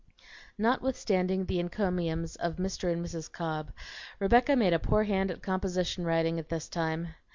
[0.57, 2.91] Notwithstanding the encomiums of Mr.
[2.91, 3.31] and Mrs.
[3.31, 3.71] Cobb,
[4.17, 7.09] Rebecca made a poor hand at composition writing at this time.